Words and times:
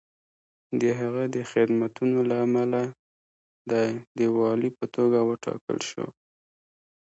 د 0.81 0.83
هغه 0.99 1.23
د 1.35 1.37
خدمتونو 1.51 2.17
له 2.29 2.35
امله 2.45 2.81
دی 3.71 3.89
د 4.17 4.19
والي 4.37 4.69
په 4.77 4.85
توګه 4.95 5.19
وټاکل 5.29 5.77
شو. 5.89 6.05